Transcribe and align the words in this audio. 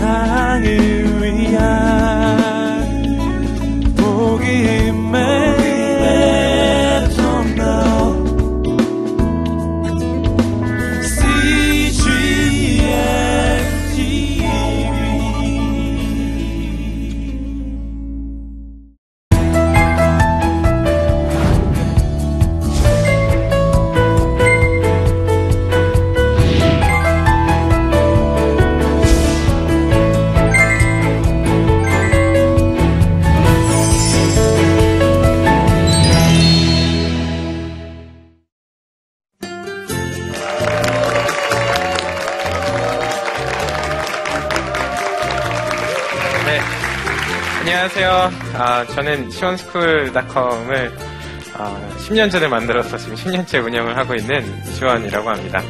세 0.00 0.39
아, 48.54 48.84
저는 48.84 49.30
시원스쿨닷컴을 49.30 50.92
아, 51.56 51.80
10년 51.98 52.30
전에 52.30 52.48
만들어서 52.48 52.96
지금 52.98 53.14
10년째 53.14 53.64
운영을 53.64 53.96
하고 53.96 54.14
있는 54.14 54.44
지원이라고 54.74 55.30
합니다. 55.30 55.62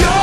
Your 0.00 0.19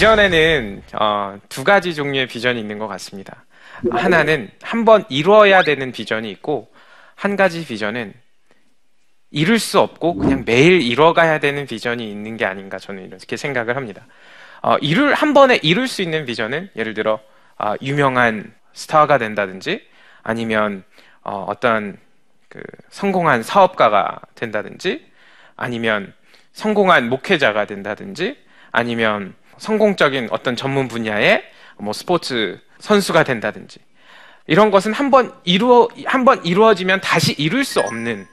비전에는 0.00 0.82
어, 0.98 1.38
두 1.50 1.62
가지 1.62 1.94
종류의 1.94 2.26
비전이 2.26 2.58
있는 2.58 2.78
것 2.78 2.88
같습니다. 2.88 3.44
하나는 3.90 4.50
한 4.62 4.86
번 4.86 5.04
이루어야 5.10 5.62
되는 5.62 5.92
비전이 5.92 6.30
있고 6.30 6.72
한 7.16 7.36
가지 7.36 7.66
비전은 7.66 8.14
이룰 9.30 9.58
수 9.58 9.78
없고 9.78 10.14
그냥 10.14 10.44
매일 10.46 10.80
이뤄가야 10.80 11.38
되는 11.38 11.66
비전이 11.66 12.10
있는 12.10 12.38
게 12.38 12.46
아닌가 12.46 12.78
저는 12.78 13.08
이렇게 13.08 13.36
생각을 13.36 13.76
합니다. 13.76 14.06
어, 14.62 14.78
이룰 14.78 15.12
한 15.12 15.34
번에 15.34 15.60
이룰 15.62 15.86
수 15.86 16.00
있는 16.00 16.24
비전은 16.24 16.70
예를 16.76 16.94
들어 16.94 17.20
어, 17.58 17.74
유명한 17.82 18.54
스타가 18.72 19.18
된다든지 19.18 19.86
아니면 20.22 20.82
어, 21.22 21.44
어떤 21.46 21.98
그 22.48 22.62
성공한 22.88 23.42
사업가가 23.42 24.18
된다든지 24.34 25.04
아니면 25.56 26.14
성공한 26.54 27.10
목회자가 27.10 27.66
된다든지 27.66 28.38
아니면 28.72 29.34
성공적인 29.60 30.28
어떤 30.32 30.56
전문 30.56 30.88
분야의 30.88 31.44
뭐 31.78 31.92
스포츠 31.92 32.58
선수가 32.80 33.24
된다든지 33.24 33.78
이런 34.46 34.70
것은 34.70 34.92
한번 34.92 35.32
이루어 35.44 35.88
한번 36.06 36.44
이루어지면 36.44 37.00
다시 37.00 37.32
이룰 37.38 37.64
수 37.64 37.80
없는 37.80 38.26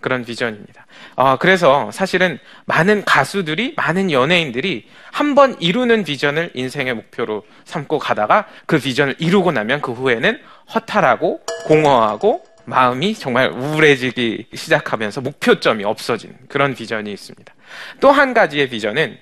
그런 0.00 0.24
비전입니다. 0.24 0.86
어, 1.16 1.36
그래서 1.38 1.90
사실은 1.90 2.38
많은 2.66 3.04
가수들이 3.04 3.72
많은 3.76 4.10
연예인들이 4.10 4.86
한번 5.10 5.56
이루는 5.60 6.04
비전을 6.04 6.50
인생의 6.52 6.94
목표로 6.94 7.44
삼고 7.64 7.98
가다가 7.98 8.46
그 8.66 8.78
비전을 8.78 9.16
이루고 9.18 9.52
나면 9.52 9.80
그 9.80 9.92
후에는 9.92 10.38
허탈하고 10.74 11.40
공허하고 11.66 12.44
마음이 12.66 13.14
정말 13.14 13.48
우울해지기 13.50 14.48
시작하면서 14.54 15.22
목표점이 15.22 15.84
없어진 15.84 16.34
그런 16.48 16.74
비전이 16.74 17.10
있습니다. 17.10 17.54
또 18.00 18.10
한 18.10 18.34
가지의 18.34 18.68
비전은 18.68 19.18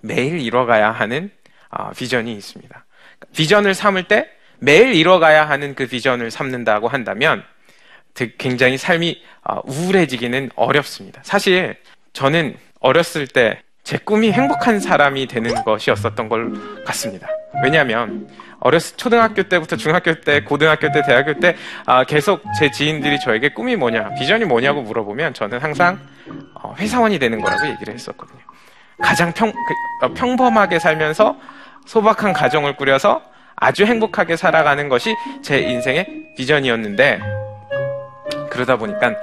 매일 0.00 0.40
이뤄가야 0.40 0.90
하는 0.90 1.30
어, 1.70 1.90
비전이 1.90 2.32
있습니다. 2.34 2.84
비전을 3.34 3.74
삼을 3.74 4.04
때 4.04 4.28
매일 4.58 4.94
이뤄가야 4.94 5.48
하는 5.48 5.74
그 5.74 5.86
비전을 5.86 6.30
삼는다고 6.30 6.88
한다면 6.88 7.42
굉장히 8.38 8.76
삶이 8.76 9.22
어, 9.44 9.60
우울해지기는 9.64 10.50
어렵습니다. 10.56 11.22
사실 11.24 11.76
저는 12.12 12.56
어렸을 12.80 13.26
때 13.26 13.62
제 13.82 13.98
꿈이 13.98 14.30
행복한 14.30 14.78
사람이 14.78 15.26
되는 15.26 15.52
것이었었던 15.64 16.28
걸 16.28 16.84
같습니다. 16.84 17.26
왜냐하면 17.64 18.28
어렸을 18.60 18.96
초등학교 18.96 19.42
때부터 19.42 19.76
중학교 19.76 20.20
때, 20.20 20.44
고등학교 20.44 20.92
때, 20.92 21.02
대학교 21.02 21.34
때 21.40 21.56
아, 21.86 22.04
계속 22.04 22.42
제 22.58 22.70
지인들이 22.70 23.18
저에게 23.18 23.48
꿈이 23.48 23.74
뭐냐, 23.76 24.10
비전이 24.14 24.44
뭐냐고 24.44 24.82
물어보면 24.82 25.34
저는 25.34 25.58
항상 25.58 25.98
어, 26.54 26.74
회사원이 26.78 27.18
되는 27.18 27.40
거라고 27.40 27.66
얘기를 27.68 27.92
했었거든요. 27.94 28.38
가장 29.02 29.32
평, 29.32 29.52
그, 29.52 30.06
어, 30.06 30.14
평범하게 30.14 30.78
살면서 30.78 31.36
소박한 31.86 32.32
가정을 32.32 32.76
꾸려서 32.76 33.22
아주 33.56 33.84
행복하게 33.84 34.36
살아가는 34.36 34.88
것이 34.88 35.14
제 35.42 35.60
인생의 35.60 36.34
비전이었는데 36.36 37.20
그러다 38.50 38.76
보니까 38.76 39.14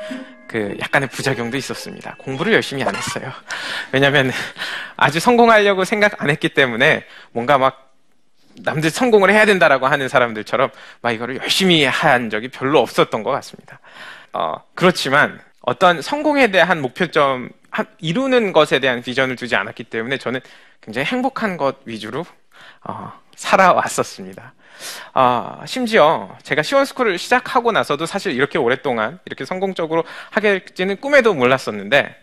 그 0.47 0.75
약간의 0.79 1.09
부작용도 1.09 1.57
있었습니다. 1.57 2.15
공부를 2.19 2.53
열심히 2.53 2.83
안 2.83 2.95
했어요. 2.95 3.31
왜냐하면 3.91 4.31
아주 4.95 5.19
성공하려고 5.19 5.83
생각 5.83 6.21
안 6.21 6.29
했기 6.29 6.49
때문에 6.49 7.03
뭔가 7.31 7.57
막 7.57 7.94
남들 8.63 8.89
성공을 8.89 9.29
해야 9.29 9.45
된다라고 9.45 9.88
하는 9.88 10.07
사람들처럼 10.07 10.69
막 11.01 11.11
이거를 11.11 11.38
열심히 11.38 11.85
한 11.85 12.29
적이 12.29 12.47
별로 12.47 12.79
없었던 12.79 13.23
것 13.23 13.31
같습니다. 13.31 13.79
어, 14.33 14.55
그렇지만 14.73 15.39
어떤 15.67 16.01
성공에 16.01 16.47
대한 16.50 16.81
목표점 16.81 17.50
이루는 18.00 18.53
것에 18.53 18.79
대한 18.79 19.01
비전을 19.01 19.35
두지 19.35 19.57
않았기 19.57 19.83
때문에 19.83 20.17
저는 20.17 20.39
굉장히 20.79 21.05
행복한 21.07 21.57
것 21.57 21.79
위주로 21.83 22.25
어, 22.85 23.11
살아왔었습니다. 23.35 24.53
어, 25.13 25.61
심지어 25.66 26.38
제가 26.44 26.63
시원스쿨을 26.63 27.17
시작하고 27.17 27.73
나서도 27.73 28.06
사실 28.06 28.31
이렇게 28.31 28.57
오랫동안 28.57 29.19
이렇게 29.25 29.44
성공적으로 29.44 30.06
하겠지는 30.29 31.01
꿈에도 31.01 31.33
몰랐었는데 31.33 32.16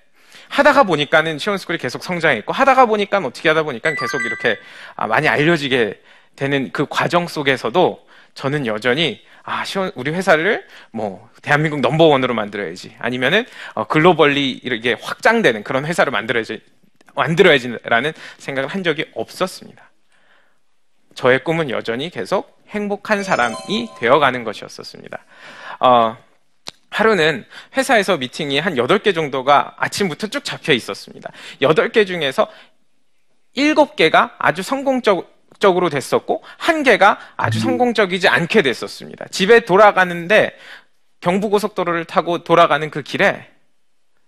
하다가 0.49 0.85
보니까는 0.85 1.39
시원스쿨이 1.39 1.77
계속 1.77 2.03
성장했고 2.03 2.55
하다가 2.55 2.87
보니까 2.87 3.19
어떻게 3.19 3.51
하다 3.51 3.65
보니까 3.65 3.91
계속 3.91 4.25
이렇게 4.25 4.57
아, 4.97 5.07
많이 5.07 5.29
알려지게 5.29 6.01
되는 6.37 6.73
그 6.73 6.87
과정 6.89 7.29
속에서도 7.29 8.07
저는 8.33 8.65
여전히 8.65 9.21
아, 9.47 9.63
시원, 9.65 9.93
우리 9.95 10.11
회사를 10.11 10.67
뭐, 10.91 11.29
대한민국 11.43 11.81
넘버원으로 11.81 12.33
만들어야지. 12.33 12.97
아니면은, 12.99 13.45
어, 13.75 13.87
글로벌리 13.87 14.51
이렇게 14.51 14.95
확장되는 14.95 15.65
그런 15.65 15.85
회사를 15.85 16.11
만들어야지, 16.11 16.63
만들어야지라는 17.15 18.13
생각을 18.39 18.71
한 18.71 18.83
적이 18.83 19.05
없었습니다. 19.15 19.91
저의 21.15 21.45
꿈은 21.45 21.69
여전히 21.69 22.09
계속 22.09 22.59
행복한 22.69 23.23
사람이 23.23 23.91
되어가는 23.99 24.45
것이었었습니다. 24.45 25.23
어, 25.81 26.17
하루는 26.89 27.45
회사에서 27.77 28.17
미팅이 28.17 28.59
한 28.59 28.77
8개 28.77 29.15
정도가 29.15 29.75
아침부터 29.79 30.29
쭉 30.29 30.43
잡혀 30.43 30.73
있었습니다. 30.73 31.31
8개 31.61 32.07
중에서 32.07 32.49
7개가 33.57 34.35
아주 34.39 34.63
성공적, 34.63 35.34
적으로 35.59 35.89
됐었고 35.91 36.43
한 36.59 36.83
개가 36.83 37.19
아주 37.37 37.61
성공적이지 37.61 38.29
않게 38.29 38.63
됐었습니다. 38.63 39.27
집에 39.31 39.61
돌아가는데 39.61 40.57
경부고속도로를 41.21 42.05
타고 42.05 42.45
돌아가는 42.45 42.89
그 42.91 43.03
길에 43.03 43.49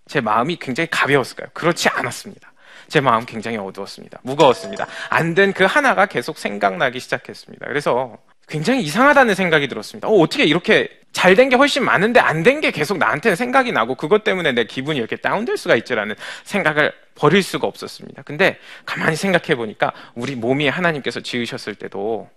제 0.07 0.21
마음이 0.21 0.57
굉장히 0.57 0.87
가벼웠을까요? 0.89 1.49
그렇지 1.53 1.89
않았습니다. 1.89 2.51
제 2.87 3.01
마음 3.01 3.25
굉장히 3.25 3.57
어두웠습니다. 3.57 4.19
무거웠습니다. 4.23 4.87
안 5.09 5.35
된 5.35 5.51
그 5.53 5.65
하나가 5.65 6.05
계속 6.05 6.37
생각나기 6.37 6.99
시작했습니다. 6.99 7.65
그래서 7.67 8.17
굉장히 8.47 8.81
이상하다는 8.83 9.35
생각이 9.35 9.67
들었습니다. 9.67 10.07
어, 10.07 10.13
어떻게 10.21 10.45
이렇게 10.45 10.89
잘 11.17 11.35
된 11.35 11.49
게 11.49 11.55
훨씬 11.55 11.83
많은데 11.83 12.19
안 12.19 12.43
된 12.43 12.61
게 12.61 12.69
계속 12.71 12.97
나한테는 12.99 13.35
생각이 13.35 13.71
나고 13.71 13.95
그것 13.95 14.23
때문에 14.23 14.51
내 14.51 14.65
기분이 14.65 14.99
이렇게 14.99 15.15
다운될 15.15 15.57
수가 15.57 15.75
있지라는 15.77 16.15
생각을 16.43 16.93
버릴 17.15 17.41
수가 17.41 17.65
없었습니다. 17.67 18.21
근데 18.21 18.59
가만히 18.85 19.15
생각해 19.15 19.55
보니까 19.55 19.93
우리 20.13 20.35
몸이 20.35 20.67
하나님께서 20.67 21.21
지으셨을 21.21 21.75
때도 21.75 22.29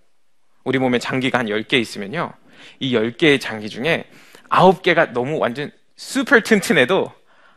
우리 0.65 0.79
몸에 0.79 0.99
장기가 0.99 1.39
한 1.39 1.47
10개 1.47 1.75
있으면요. 1.75 2.33
이 2.79 2.95
10개의 2.95 3.41
장기 3.41 3.69
중에 3.69 4.05
9개가 4.49 5.13
너무 5.13 5.39
완전 5.39 5.71
슈퍼 5.97 6.41
튼튼해도 6.41 7.13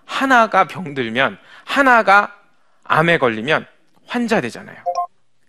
하나가 0.06 0.68
병들면 0.68 1.38
하나가 1.64 2.36
암에 2.84 3.18
걸리면 3.18 3.66
환자 4.06 4.42
되잖아요. 4.42 4.78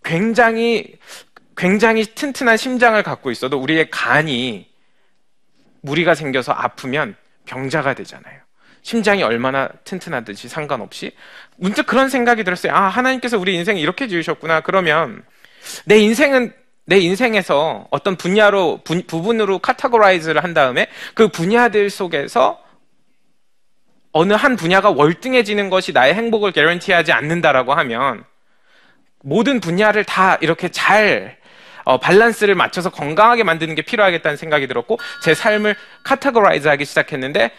굉장히 0.05 0.95
굉장히 1.57 2.05
튼튼한 2.05 2.57
심장을 2.57 3.01
갖고 3.03 3.31
있어도 3.33 3.59
우리의 3.61 3.91
간이 3.91 4.74
무리가 5.85 6.15
생겨서 6.15 6.53
아프면 6.53 7.15
병자가 7.45 7.95
되잖아요. 7.95 8.41
심장이 8.83 9.23
얼마나 9.23 9.69
튼튼하든지 9.85 10.49
상관없이 10.49 11.13
문득 11.57 11.87
그런 11.87 12.09
생각이 12.09 12.43
들었어요. 12.43 12.75
아, 12.75 12.89
하나님께서 12.89 13.39
우리 13.39 13.55
인생을 13.55 13.81
이렇게 13.81 14.09
지으셨구나. 14.09 14.61
그러면 14.61 15.23
내 15.85 15.99
인생은 15.99 16.53
내 16.87 16.99
인생에서 16.99 17.87
어떤 17.91 18.17
분야로 18.17 18.81
부, 18.85 19.03
부분으로 19.03 19.59
categorize를 19.59 20.43
한 20.43 20.53
다음에 20.53 20.87
그 21.15 21.29
분야들 21.29 21.89
속에서 21.89 22.63
어느 24.13 24.33
한 24.33 24.57
분야가 24.57 24.91
월등해지는 24.91 25.71
것이 25.71 25.93
나의 25.93 26.15
행복을 26.15 26.53
guarantee하지 26.53 27.13
않는다라고 27.13 27.73
하면 27.75 28.25
모든 29.23 29.61
분야를 29.61 30.05
다 30.05 30.37
이렇게 30.41 30.69
잘 30.69 31.39
어, 31.85 31.99
밸런스를 31.99 32.55
맞춰서 32.55 32.91
건강하게 32.91 33.45
만드는 33.45 33.75
게 33.75 33.83
필요하겠다는 33.83 34.37
생각이 34.37 34.67
들었고 34.67 34.99
제 35.23 35.35
삶을 35.35 35.77
categorize 36.05 36.69
하기 36.69 36.85
시작했는데 36.85 37.51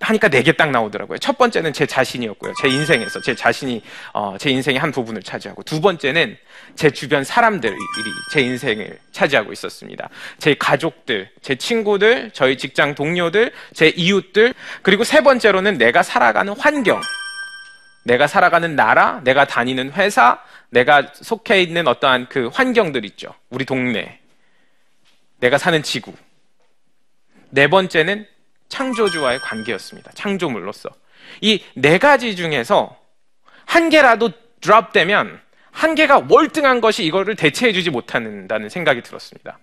하니까 0.00 0.28
네 0.28 0.42
개 0.42 0.52
딱 0.52 0.70
나오더라고요. 0.72 1.18
첫 1.18 1.38
번째는 1.38 1.72
제 1.72 1.86
자신이었고요. 1.86 2.54
제 2.60 2.68
인생에서 2.68 3.20
제 3.20 3.36
자신이 3.36 3.82
어, 4.12 4.36
제 4.36 4.50
인생의 4.50 4.80
한 4.80 4.90
부분을 4.90 5.22
차지하고 5.22 5.62
두 5.62 5.80
번째는 5.80 6.36
제 6.74 6.90
주변 6.90 7.22
사람들이 7.22 7.76
제 8.32 8.40
인생을 8.40 8.98
차지하고 9.12 9.52
있었습니다. 9.52 10.08
제 10.38 10.54
가족들, 10.54 11.30
제 11.40 11.54
친구들, 11.54 12.32
저희 12.32 12.58
직장 12.58 12.96
동료들, 12.96 13.52
제 13.74 13.88
이웃들 13.90 14.54
그리고 14.82 15.04
세 15.04 15.20
번째로는 15.22 15.78
내가 15.78 16.02
살아가는 16.02 16.52
환경, 16.58 17.00
내가 18.04 18.26
살아가는 18.26 18.74
나라, 18.74 19.20
내가 19.22 19.44
다니는 19.44 19.92
회사, 19.92 20.40
내가 20.72 21.12
속해 21.14 21.60
있는 21.62 21.86
어떠한 21.86 22.28
그 22.30 22.48
환경들 22.48 23.04
있죠. 23.04 23.34
우리 23.50 23.64
동네, 23.66 24.20
내가 25.38 25.58
사는 25.58 25.82
지구. 25.82 26.14
네 27.50 27.68
번째는 27.68 28.26
창조주와의 28.68 29.38
관계였습니다. 29.40 30.12
창조물로서. 30.14 30.88
이 31.42 31.62
네 31.76 31.98
가지 31.98 32.34
중에서 32.36 32.98
한 33.66 33.90
개라도 33.90 34.30
드랍되면 34.62 35.40
한 35.70 35.94
개가 35.94 36.26
월등한 36.28 36.80
것이 36.80 37.04
이거를 37.04 37.36
대체해주지 37.36 37.90
못한다는 37.90 38.68
생각이 38.70 39.02
들었습니다. 39.02 39.58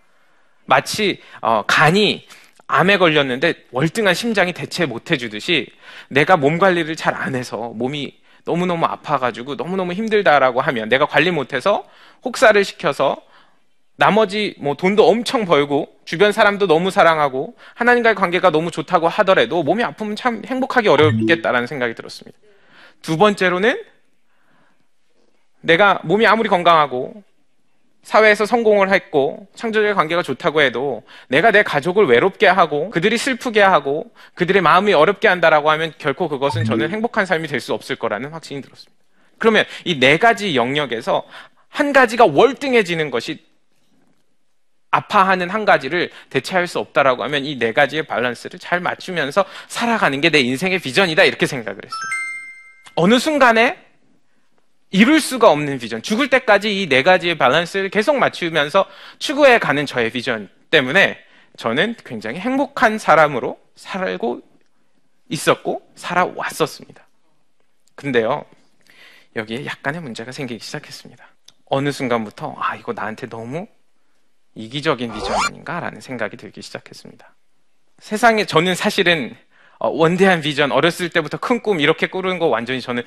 마치 0.65 1.21
어, 1.41 1.63
간이 1.65 2.27
암에 2.67 2.97
걸렸는데 2.97 3.65
월등한 3.71 4.13
심장이 4.13 4.53
대체 4.53 4.85
못해주듯이 4.85 5.71
내가 6.09 6.37
몸 6.37 6.59
관리를 6.59 6.95
잘 6.95 7.15
안 7.15 7.33
해서 7.35 7.57
몸이 7.75 8.19
너무너무 8.49 8.85
아파가지고 8.85 9.55
너무너무 9.55 9.93
힘들다라고 9.93 10.59
하면 10.61 10.89
내가 10.89 11.05
관리 11.05 11.29
못해서 11.29 11.85
혹사를 12.25 12.61
시켜서 12.65 13.17
나머지 13.95 14.55
뭐 14.59 14.73
돈도 14.75 15.07
엄청 15.07 15.45
벌고 15.45 15.87
주변 16.05 16.31
사람도 16.31 16.65
너무 16.65 16.89
사랑하고 16.89 17.55
하나님과의 17.75 18.15
관계가 18.15 18.49
너무 18.49 18.71
좋다고 18.71 19.07
하더라도 19.07 19.61
몸이 19.61 19.83
아프면 19.83 20.15
참 20.15 20.41
행복하기 20.45 20.87
어렵겠다라는 20.87 21.67
생각이 21.67 21.93
들었습니다. 21.93 22.37
두 23.03 23.17
번째로는 23.17 23.83
내가 25.61 25.99
몸이 26.03 26.25
아무리 26.25 26.49
건강하고 26.49 27.23
사회에서 28.03 28.45
성공을 28.45 28.91
했고 28.91 29.47
창조적인 29.55 29.93
관계가 29.95 30.23
좋다고 30.23 30.61
해도 30.61 31.03
내가 31.27 31.51
내 31.51 31.63
가족을 31.63 32.05
외롭게 32.07 32.47
하고 32.47 32.89
그들이 32.89 33.17
슬프게 33.17 33.61
하고 33.61 34.11
그들의 34.35 34.61
마음이 34.61 34.93
어렵게 34.93 35.27
한다라고 35.27 35.69
하면 35.71 35.93
결코 35.97 36.27
그것은 36.29 36.63
저는 36.65 36.89
행복한 36.91 37.25
삶이 37.25 37.47
될 37.47 37.59
수 37.59 37.73
없을 37.73 37.95
거라는 37.97 38.31
확신이 38.31 38.61
들었습니다. 38.61 38.93
그러면 39.37 39.65
이 39.85 39.99
네 39.99 40.17
가지 40.17 40.55
영역에서 40.55 41.23
한 41.67 41.93
가지가 41.93 42.25
월등해지는 42.25 43.11
것이 43.11 43.43
아파하는 44.91 45.49
한 45.51 45.65
가지를 45.65 46.09
대체할 46.29 46.65
수 46.67 46.79
없다라고 46.79 47.23
하면 47.25 47.45
이 47.45 47.57
네 47.59 47.73
가지의 47.73 48.03
밸런스를 48.07 48.59
잘 48.59 48.79
맞추면서 48.79 49.45
살아가는 49.67 50.19
게 50.21 50.29
내 50.31 50.39
인생의 50.39 50.79
비전이다 50.79 51.25
이렇게 51.25 51.45
생각을 51.45 51.75
했습니다. 51.77 52.07
어느 52.95 53.19
순간에 53.19 53.77
이룰 54.91 55.19
수가 55.21 55.51
없는 55.51 55.77
비전, 55.79 56.01
죽을 56.01 56.29
때까지 56.29 56.81
이 56.81 56.89
네 56.89 57.03
가지의 57.03 57.37
밸런스를 57.37 57.89
계속 57.89 58.17
맞추면서 58.17 58.85
추구해 59.19 59.59
가는 59.59 59.85
저의 59.85 60.11
비전 60.11 60.49
때문에 60.71 61.17
저는 61.57 61.95
굉장히 62.05 62.39
행복한 62.39 62.97
사람으로 62.97 63.59
살고 63.75 64.41
있었고 65.29 65.81
살아왔었습니다. 65.95 67.05
근데요, 67.95 68.45
여기에 69.35 69.65
약간의 69.65 70.01
문제가 70.01 70.31
생기기 70.31 70.63
시작했습니다. 70.63 71.23
어느 71.65 71.91
순간부터 71.91 72.55
아 72.57 72.75
이거 72.75 72.93
나한테 72.93 73.27
너무 73.27 73.67
이기적인 74.55 75.13
비전 75.13 75.35
아닌가라는 75.45 76.01
생각이 76.01 76.35
들기 76.37 76.61
시작했습니다. 76.63 77.35
세상에 77.99 78.45
저는 78.45 78.73
사실은 78.73 79.35
어, 79.77 79.89
원대한 79.89 80.41
비전, 80.41 80.71
어렸을 80.71 81.09
때부터 81.09 81.37
큰 81.37 81.61
꿈 81.61 81.79
이렇게 81.79 82.07
꾸는 82.07 82.39
거 82.39 82.47
완전히 82.47 82.81
저는 82.81 83.03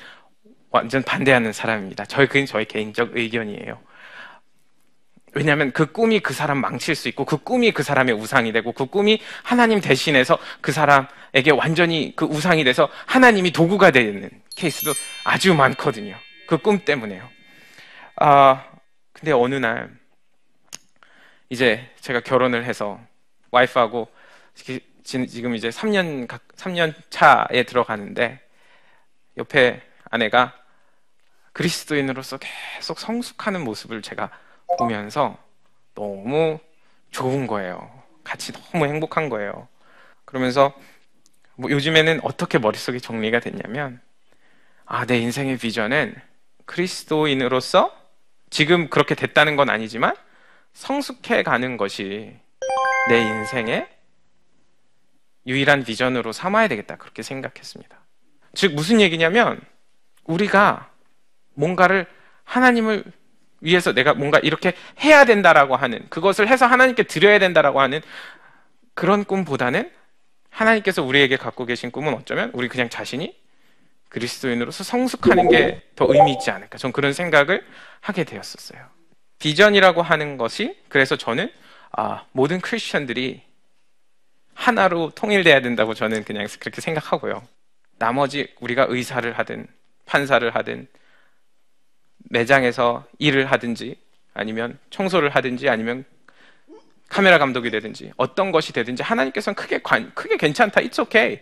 완전 0.73 1.03
반대하는 1.03 1.53
사람입니다. 1.53 2.07
저희 2.07 2.27
그건 2.27 2.47
저의 2.47 2.65
개인적 2.65 3.17
의견이에요. 3.17 3.81
왜냐하면 5.35 5.73
그 5.73 5.93
꿈이 5.93 6.21
그 6.21 6.35
사람 6.35 6.59
망칠 6.59 6.95
수 6.95 7.09
있고 7.09 7.25
그 7.25 7.39
꿈이 7.39 7.73
그 7.73 7.83
사람의 7.83 8.15
우상이 8.15 8.53
되고 8.53 8.73
그 8.73 8.87
꿈이 8.87 9.21
하나님 9.43 9.81
대신해서 9.81 10.39
그 10.61 10.73
사람에게 10.73 11.53
완전히 11.57 12.15
그 12.17 12.27
우상이 12.27 12.65
돼서 12.65 12.89
하나님이 13.07 13.51
도구가 13.53 13.93
되는 13.93 14.29
케이스도 14.57 14.93
아주 15.25 15.55
많거든요. 15.55 16.17
그 16.47 16.59
꿈 16.59 16.81
때문에요. 16.81 17.27
아 18.17 18.67
근데 19.15 19.33
어느 19.33 19.55
날 19.55 19.91
이제 21.49 21.91
제가 22.01 22.21
결혼을 22.21 22.65
해서 22.65 23.01
와이프하고 23.51 24.09
지금 25.03 25.55
이제 25.55 25.71
3년 25.71 26.29
3년 26.57 26.95
차에 27.09 27.63
들어가는데 27.63 28.41
옆에 29.39 29.81
아내가 30.11 30.55
그리스도인으로서 31.53 32.39
계속 32.39 32.99
성숙하는 32.99 33.63
모습을 33.63 34.03
제가 34.03 34.31
보면서 34.79 35.37
너무 35.95 36.59
좋은 37.11 37.47
거예요. 37.47 38.03
같이 38.25 38.53
너무 38.53 38.87
행복한 38.87 39.29
거예요. 39.29 39.69
그러면서 40.25 40.73
뭐 41.57 41.71
요즘에는 41.71 42.21
어떻게 42.23 42.59
머릿속에 42.59 42.99
정리가 42.99 43.41
됐냐면 43.41 44.01
아, 44.87 45.05
내 45.07 45.19
인생의 45.19 45.59
비전은 45.59 46.15
그리스도인으로서 46.65 47.97
지금 48.51 48.89
그렇게 48.89 49.15
됐다는 49.15 49.57
건 49.57 49.71
아니지만 49.71 50.15
성숙해 50.73 51.43
가는 51.43 51.77
것이 51.77 52.37
내 53.09 53.21
인생의 53.21 53.89
유일한 55.47 55.85
비전으로 55.85 56.33
삼아야 56.33 56.69
되겠다. 56.69 56.97
그렇게 56.97 57.23
생각했습니다. 57.23 57.99
즉, 58.55 58.75
무슨 58.75 59.01
얘기냐면, 59.01 59.61
우리가 60.25 60.92
뭔가를 61.55 62.07
하나님을 62.45 63.05
위해서 63.61 63.93
내가 63.93 64.15
뭔가 64.15 64.39
이렇게 64.41 64.75
해야 65.03 65.25
된다라고 65.25 65.77
하는, 65.77 66.05
그것을 66.09 66.49
해서 66.49 66.67
하나님께 66.67 67.05
드려야 67.05 67.39
된다라고 67.39 67.81
하는 67.81 68.01
그런 68.95 69.25
꿈보다는 69.25 69.91
하나님께서 70.51 71.03
우리에게 71.03 71.37
갖고 71.37 71.65
계신 71.65 71.91
꿈은 71.91 72.13
어쩌면 72.15 72.51
우리 72.55 72.69
그냥 72.69 72.89
자신이 72.91 73.35
그리스도인으로서 74.11 74.85
성숙하는 74.85 75.49
게 75.49 75.83
더 75.97 76.07
의미 76.13 76.33
있지 76.33 76.51
않을까. 76.51 76.77
전 76.79 76.93
그런 76.93 77.13
생각을 77.13 77.65
하게 78.01 78.25
되었었어요. 78.25 78.81
비전이라고 79.39 80.03
하는 80.03 80.37
것이 80.37 80.77
그래서 80.89 81.17
저는 81.17 81.51
아, 81.93 82.25
모든 82.33 82.61
크리스천들이 82.61 83.43
하나로 84.55 85.11
통일돼야 85.15 85.61
된다고 85.61 85.95
저는 85.95 86.25
그냥 86.25 86.47
그렇게 86.61 86.81
생각하고요. 86.81 87.43
나머지 87.99 88.53
우리가 88.61 88.87
의사를 88.89 89.31
하든 89.39 89.67
판사를 90.07 90.49
하든 90.55 90.89
매장에서 92.31 93.05
일을 93.19 93.47
하든지 93.47 93.97
아니면 94.35 94.79
청소를 94.91 95.31
하든지 95.31 95.69
아니면 95.69 96.05
카메라 97.09 97.39
감독이 97.39 97.71
되든지 97.71 98.13
어떤 98.17 98.53
것이 98.53 98.73
되든지 98.73 99.03
하나님께서는 99.03 99.55
크게 99.55 99.81
관, 99.83 100.13
크게 100.15 100.37
괜찮다. 100.39 100.81
It's 100.81 100.99
okay. 100.99 101.41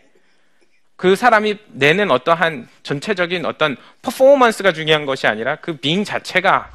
그 0.96 1.16
사람이 1.16 1.58
내는 1.68 2.10
어떠한 2.10 2.68
전체적인 2.82 3.46
어떤 3.46 3.76
퍼포먼스가 4.02 4.72
중요한 4.72 5.06
것이 5.06 5.26
아니라 5.26 5.56
그 5.56 5.76
빙 5.76 6.04
자체가 6.04 6.70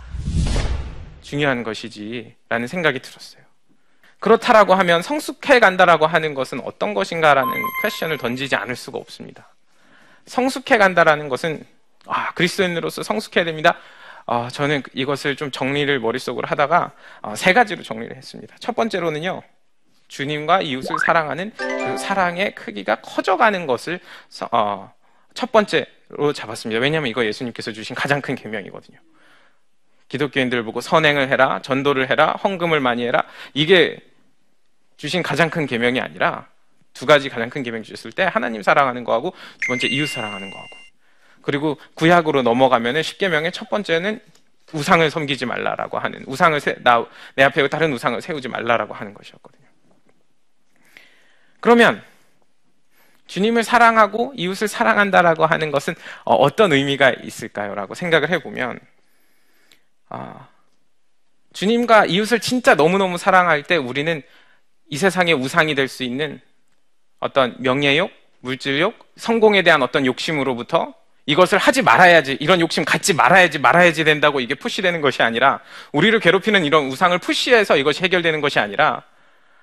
중요한 1.21 1.63
것이지라는 1.63 2.67
생각이 2.67 2.99
들었어요. 2.99 3.43
그렇다라고 4.19 4.73
하면 4.75 5.01
성숙해 5.01 5.59
간다라고 5.59 6.07
하는 6.07 6.33
것은 6.33 6.61
어떤 6.61 6.93
것인가라는 6.93 7.51
퀘션을 7.83 8.17
던지지 8.17 8.55
않을 8.55 8.75
수가 8.75 8.97
없습니다. 8.97 9.53
성숙해 10.25 10.77
간다라는 10.77 11.29
것은 11.29 11.63
아, 12.07 12.33
그리스도인으로서 12.33 13.03
성숙해야 13.03 13.45
됩니다. 13.45 13.77
아, 14.25 14.49
저는 14.51 14.83
이것을 14.93 15.35
좀 15.35 15.51
정리를 15.51 15.99
머릿속으로 15.99 16.47
하다가 16.47 16.91
아, 17.21 17.35
세 17.35 17.53
가지로 17.53 17.83
정리를 17.83 18.15
했습니다. 18.15 18.55
첫 18.59 18.75
번째로는요. 18.75 19.43
주님과 20.07 20.61
이웃을 20.61 20.95
사랑하는 21.05 21.51
그 21.57 21.97
사랑의 21.97 22.53
크기가 22.53 22.95
커져가는 22.95 23.65
것을 23.65 23.99
어, 24.51 24.93
첫 25.33 25.51
번째로 25.51 26.33
잡았습니다. 26.33 26.79
왜냐하면 26.79 27.09
이거 27.09 27.25
예수님께서 27.25 27.71
주신 27.71 27.95
가장 27.95 28.21
큰 28.21 28.35
계명이거든요. 28.35 28.99
기독교인들 30.07 30.63
보고 30.63 30.81
선행을 30.81 31.29
해라, 31.29 31.61
전도를 31.61 32.09
해라, 32.09 32.33
헌금을 32.43 32.79
많이 32.79 33.05
해라. 33.05 33.23
이게 33.53 33.97
주신 34.97 35.23
가장 35.23 35.49
큰 35.49 35.65
계명이 35.65 35.99
아니라 35.99 36.47
두 36.93 37.05
가지 37.05 37.29
가장 37.29 37.49
큰 37.49 37.63
계명 37.63 37.83
주셨을 37.83 38.11
때 38.11 38.23
하나님 38.23 38.61
사랑하는 38.61 39.03
거하고 39.03 39.33
두 39.61 39.67
번째 39.67 39.87
이웃 39.87 40.07
사랑하는 40.07 40.49
거하고 40.51 40.84
그리고 41.45 41.77
구약으로 41.93 42.41
넘어가면은 42.41 43.03
십계명의 43.03 43.51
첫 43.51 43.69
번째는 43.69 44.19
우상을 44.73 45.09
섬기지 45.11 45.45
말라라고 45.45 45.99
하는 45.99 46.23
우상을 46.25 46.59
세, 46.59 46.75
나, 46.79 47.05
내 47.35 47.43
앞에 47.43 47.67
다른 47.69 47.93
우상을 47.93 48.19
세우지 48.19 48.47
말라라고 48.47 48.95
하는 48.95 49.13
것이었거든요. 49.13 49.63
그러면 51.59 52.03
주님을 53.27 53.63
사랑하고 53.63 54.33
이웃을 54.35 54.67
사랑한다라고 54.67 55.45
하는 55.45 55.71
것은 55.71 55.93
어, 56.23 56.55
떤 56.55 56.73
의미가 56.73 57.11
있을까요?라고 57.23 57.93
생각을 57.93 58.29
해보면 58.31 58.79
아, 60.09 60.47
주님과 61.53 62.05
이웃을 62.07 62.39
진짜 62.39 62.73
너무너무 62.73 63.19
사랑할 63.19 63.61
때 63.63 63.75
우리는 63.75 64.23
이 64.89 64.97
세상의 64.97 65.35
우상이 65.35 65.75
될 65.75 65.87
수 65.87 66.03
있는 66.03 66.41
어떤 67.19 67.55
명예욕, 67.59 68.11
물질욕, 68.39 69.13
성공에 69.15 69.61
대한 69.61 69.83
어떤 69.83 70.05
욕심으로부터 70.07 70.93
이것을 71.25 71.57
하지 71.57 71.81
말아야지, 71.81 72.37
이런 72.39 72.59
욕심 72.59 72.85
갖지 72.85 73.13
말아야지, 73.13 73.59
말아야지 73.59 74.03
된다고 74.03 74.39
이게 74.39 74.53
푸시되는 74.53 75.01
것이 75.01 75.23
아니라, 75.23 75.59
우리를 75.91 76.19
괴롭히는 76.19 76.65
이런 76.65 76.85
우상을 76.85 77.17
푸시해서 77.17 77.77
이것이 77.77 78.03
해결되는 78.03 78.41
것이 78.41 78.59
아니라, 78.59 79.03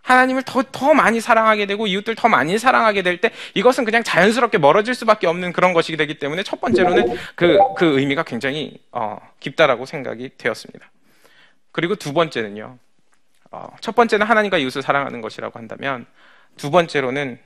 하나님을 0.03 0.43
더, 0.43 0.65
더 0.73 0.93
많이 0.95 1.21
사랑하게 1.21 1.67
되고, 1.67 1.87
이웃들 1.87 2.17
더 2.17 2.29
많이 2.29 2.59
사랑하게 2.59 3.03
될 3.03 3.21
때, 3.21 3.31
이것은 3.55 3.85
그냥 3.85 4.03
자연스럽게 4.03 4.59
멀어질 4.59 4.95
수밖에 4.95 5.29
없는 5.29 5.53
그런 5.53 5.73
것이 5.73 5.97
되기 5.97 6.19
때문에, 6.19 6.43
첫 6.43 6.61
번째로는 6.61 7.17
그, 7.37 7.59
그 7.77 7.99
의미가 8.01 8.25
굉장히, 8.25 8.81
어, 8.91 9.19
깊다라고 9.39 9.87
생각이 9.87 10.31
되었습니다. 10.37 10.91
그리고 11.71 11.95
두 11.95 12.13
번째는요, 12.13 12.79
어, 13.53 13.69
첫 13.81 13.95
번째는 13.95 14.27
하나님과 14.27 14.59
이웃을 14.59 14.83
사랑하는 14.83 15.21
것이라고 15.21 15.57
한다면, 15.61 16.07
두 16.57 16.73
번째로는 16.73 17.39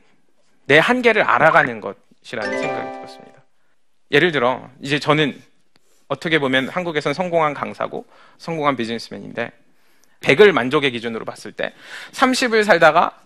내 0.65 0.79
한계를 0.79 1.23
알아가는 1.23 1.83
것이라는 1.83 2.59
생각이 2.59 2.93
들었습니다. 2.93 3.36
예를 4.11 4.33
들어 4.33 4.71
이제 4.81 4.99
저는 4.99 5.41
어떻게 6.09 6.39
보면 6.39 6.69
한국에선 6.69 7.15
성공한 7.15 7.55
강사고 7.55 8.07
성공한 8.39 8.77
비즈니스맨인데 8.77 9.51
100을 10.21 10.53
만족의 10.53 10.93
기준으로 10.93 11.25
봤을 11.25 11.53
때 11.53 11.73
30을 12.13 12.65
살다가 12.65 13.21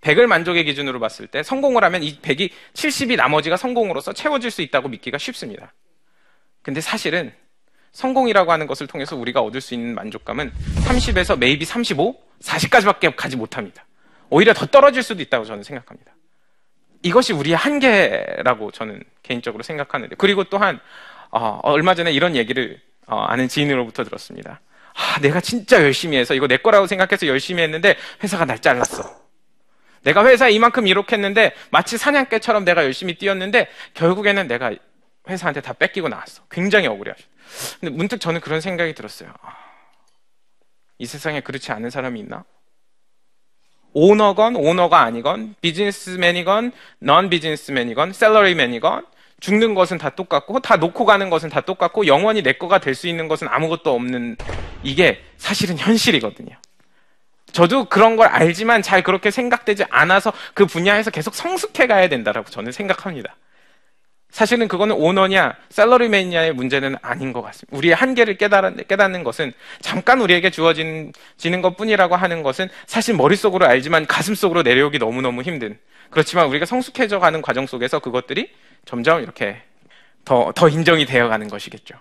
100을 0.00 0.26
만족의 0.26 0.64
기준으로 0.64 0.98
봤을 0.98 1.26
때 1.26 1.42
성공을 1.42 1.84
하면 1.84 2.02
이 2.02 2.18
100이 2.20 2.50
70이 2.72 3.16
나머지가 3.16 3.56
성공으로서 3.56 4.12
채워질 4.12 4.50
수 4.50 4.62
있다고 4.62 4.88
믿기가 4.88 5.18
쉽습니다. 5.18 5.72
근데 6.62 6.80
사실은 6.80 7.32
성공이라고 7.92 8.52
하는 8.52 8.66
것을 8.66 8.86
통해서 8.86 9.16
우리가 9.16 9.40
얻을 9.40 9.60
수 9.60 9.74
있는 9.74 9.94
만족감은 9.94 10.52
30에서 10.86 11.38
메이비 11.38 11.64
35, 11.64 12.16
40까지밖에 12.40 13.14
가지 13.16 13.36
못합니다. 13.36 13.84
오히려 14.30 14.54
더 14.54 14.66
떨어질 14.66 15.02
수도 15.02 15.22
있다고 15.22 15.44
저는 15.44 15.62
생각합니다. 15.64 16.12
이것이 17.02 17.32
우리의 17.32 17.56
한계라고 17.56 18.70
저는 18.70 19.02
개인적으로 19.22 19.62
생각하는데 19.62 20.16
그리고 20.16 20.44
또한 20.44 20.80
어, 21.30 21.60
얼마 21.62 21.94
전에 21.94 22.12
이런 22.12 22.36
얘기를 22.36 22.80
어, 23.06 23.20
아는 23.22 23.48
지인으로부터 23.48 24.04
들었습니다. 24.04 24.60
아, 24.94 25.20
내가 25.20 25.40
진짜 25.40 25.82
열심히 25.82 26.16
해서 26.16 26.34
이거 26.34 26.46
내 26.46 26.56
거라고 26.56 26.86
생각해서 26.86 27.26
열심히 27.26 27.62
했는데 27.62 27.96
회사가 28.22 28.44
날 28.44 28.60
잘랐어. 28.60 29.18
내가 30.02 30.24
회사 30.26 30.48
이만큼 30.48 30.86
이룩했는데 30.86 31.54
마치 31.70 31.98
사냥개처럼 31.98 32.64
내가 32.64 32.84
열심히 32.84 33.16
뛰었는데 33.16 33.68
결국에는 33.94 34.46
내가 34.48 34.72
회사한테 35.28 35.60
다 35.60 35.72
뺏기고 35.72 36.08
나왔어. 36.08 36.42
굉장히 36.50 36.86
억울해하셨. 36.86 37.26
근데 37.80 37.94
문득 37.94 38.20
저는 38.20 38.40
그런 38.40 38.60
생각이 38.60 38.94
들었어요. 38.94 39.32
아, 39.42 39.56
이 40.98 41.06
세상에 41.06 41.40
그렇지 41.40 41.72
않은 41.72 41.90
사람이 41.90 42.20
있나? 42.20 42.44
오너건 43.92 44.56
오너가 44.56 45.00
아니건 45.02 45.54
비즈니스맨이건 45.60 46.72
넌 47.00 47.30
비즈니스맨이건 47.30 48.12
셀러리맨이건 48.12 49.06
죽는 49.40 49.74
것은 49.74 49.98
다 49.98 50.10
똑같고 50.10 50.60
다 50.60 50.76
놓고 50.76 51.04
가는 51.06 51.30
것은 51.30 51.48
다 51.48 51.60
똑같고 51.62 52.06
영원히 52.06 52.42
내 52.42 52.52
거가 52.52 52.78
될 52.78 52.94
수 52.94 53.08
있는 53.08 53.26
것은 53.26 53.48
아무것도 53.48 53.92
없는 53.94 54.36
이게 54.82 55.22
사실은 55.38 55.76
현실이거든요. 55.78 56.56
저도 57.52 57.86
그런 57.86 58.16
걸 58.16 58.28
알지만 58.28 58.82
잘 58.82 59.02
그렇게 59.02 59.30
생각되지 59.30 59.84
않아서 59.90 60.32
그 60.54 60.66
분야에서 60.66 61.10
계속 61.10 61.34
성숙해 61.34 61.86
가야 61.86 62.08
된다라고 62.08 62.48
저는 62.50 62.70
생각합니다. 62.70 63.34
사실은 64.30 64.68
그거는 64.68 64.94
오너냐, 64.96 65.56
셀러리맨이냐의 65.70 66.52
문제는 66.52 66.96
아닌 67.02 67.32
것 67.32 67.42
같습니다. 67.42 67.76
우리의 67.76 67.94
한계를 67.94 68.36
깨달은, 68.36 68.84
깨닫는 68.88 69.24
것은 69.24 69.52
잠깐 69.80 70.20
우리에게 70.20 70.50
주어지는 70.50 71.12
것 71.62 71.76
뿐이라고 71.76 72.16
하는 72.16 72.42
것은 72.42 72.68
사실 72.86 73.14
머릿속으로 73.16 73.66
알지만 73.66 74.06
가슴속으로 74.06 74.62
내려오기 74.62 74.98
너무너무 74.98 75.42
힘든. 75.42 75.78
그렇지만 76.10 76.46
우리가 76.46 76.64
성숙해져 76.66 77.18
가는 77.18 77.42
과정 77.42 77.66
속에서 77.66 77.98
그것들이 77.98 78.50
점점 78.84 79.22
이렇게 79.22 79.62
더, 80.24 80.52
더 80.54 80.68
인정이 80.68 81.06
되어 81.06 81.28
가는 81.28 81.48
것이겠죠. 81.48 81.96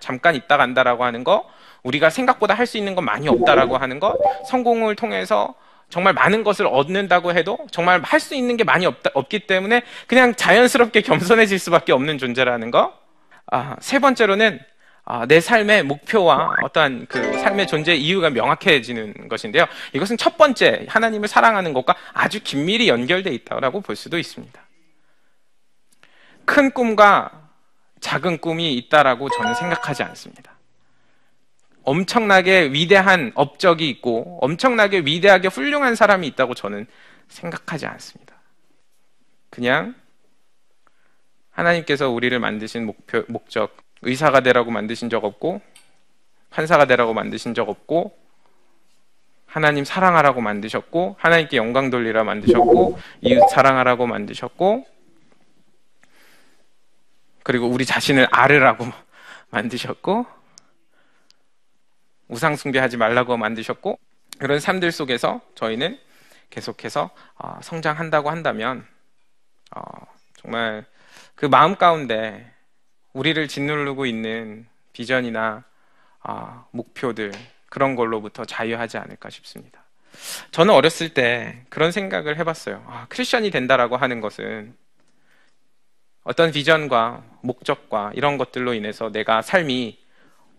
잠깐 0.00 0.34
있다 0.34 0.56
간다라고 0.56 1.04
하는 1.04 1.24
거, 1.24 1.48
우리가 1.82 2.10
생각보다 2.10 2.54
할 2.54 2.66
수 2.66 2.76
있는 2.78 2.94
건 2.96 3.04
많이 3.04 3.28
없다라고 3.28 3.76
하는 3.78 4.00
것, 4.00 4.16
성공을 4.48 4.96
통해서 4.96 5.54
정말 5.88 6.12
많은 6.14 6.42
것을 6.44 6.66
얻는다고 6.66 7.32
해도 7.32 7.58
정말 7.70 8.02
할 8.02 8.20
수 8.20 8.34
있는 8.34 8.56
게 8.56 8.64
많이 8.64 8.86
없다, 8.86 9.10
없기 9.14 9.40
때문에 9.46 9.82
그냥 10.06 10.34
자연스럽게 10.34 11.02
겸손해질 11.02 11.58
수밖에 11.58 11.92
없는 11.92 12.18
존재라는 12.18 12.70
거. 12.70 12.98
아, 13.52 13.76
세 13.80 13.98
번째로는 13.98 14.58
아, 15.04 15.24
내 15.26 15.40
삶의 15.40 15.84
목표와 15.84 16.56
어떠한 16.64 17.06
그 17.08 17.38
삶의 17.38 17.68
존재 17.68 17.94
이유가 17.94 18.28
명확해지는 18.30 19.28
것인데요. 19.28 19.66
이것은 19.92 20.16
첫 20.16 20.36
번째 20.36 20.86
하나님을 20.88 21.28
사랑하는 21.28 21.72
것과 21.72 21.94
아주 22.12 22.42
긴밀히 22.42 22.88
연결되어 22.88 23.32
있다고 23.32 23.82
볼 23.82 23.94
수도 23.94 24.18
있습니다. 24.18 24.60
큰 26.44 26.72
꿈과 26.72 27.30
작은 28.00 28.38
꿈이 28.38 28.74
있다라고 28.74 29.28
저는 29.28 29.54
생각하지 29.54 30.02
않습니다. 30.02 30.55
엄청나게 31.86 32.72
위대한 32.72 33.30
업적이 33.34 33.88
있고 33.88 34.38
엄청나게 34.42 35.02
위대하게 35.06 35.48
훌륭한 35.48 35.94
사람이 35.94 36.26
있다고 36.26 36.54
저는 36.54 36.86
생각하지 37.28 37.86
않습니다. 37.86 38.34
그냥 39.50 39.94
하나님께서 41.52 42.10
우리를 42.10 42.38
만드신 42.38 42.84
목표, 42.84 43.22
목적, 43.28 43.76
의사가 44.02 44.40
되라고 44.40 44.70
만드신 44.70 45.08
적 45.08 45.24
없고, 45.24 45.62
판사가 46.50 46.86
되라고 46.86 47.14
만드신 47.14 47.54
적 47.54 47.68
없고, 47.68 48.18
하나님 49.46 49.84
사랑하라고 49.84 50.42
만드셨고, 50.42 51.16
하나님께 51.18 51.56
영광 51.56 51.88
돌리라 51.88 52.24
만드셨고, 52.24 52.98
이웃 53.22 53.48
사랑하라고 53.48 54.06
만드셨고, 54.06 54.86
그리고 57.42 57.68
우리 57.68 57.86
자신을 57.86 58.26
아르라고 58.30 58.86
만드셨고, 59.50 60.35
우상 62.28 62.56
숭배하지 62.56 62.96
말라고 62.96 63.36
만드셨고 63.36 63.98
그런 64.38 64.60
삶들 64.60 64.92
속에서 64.92 65.40
저희는 65.54 65.98
계속해서 66.50 67.10
어, 67.36 67.58
성장한다고 67.62 68.30
한다면 68.30 68.86
어, 69.74 69.80
정말 70.40 70.84
그 71.34 71.46
마음 71.46 71.76
가운데 71.76 72.52
우리를 73.12 73.48
짓누르고 73.48 74.06
있는 74.06 74.66
비전이나 74.92 75.64
어, 76.22 76.68
목표들 76.70 77.32
그런 77.68 77.94
걸로부터 77.94 78.44
자유하지 78.44 78.98
않을까 78.98 79.30
싶습니다. 79.30 79.84
저는 80.50 80.72
어렸을 80.72 81.10
때 81.10 81.64
그런 81.68 81.92
생각을 81.92 82.38
해봤어요. 82.38 82.82
아, 82.86 83.06
크리스천이 83.08 83.50
된다라고 83.50 83.96
하는 83.96 84.20
것은 84.20 84.74
어떤 86.24 86.50
비전과 86.50 87.22
목적과 87.42 88.12
이런 88.14 88.38
것들로 88.38 88.74
인해서 88.74 89.10
내가 89.12 89.42
삶이 89.42 89.98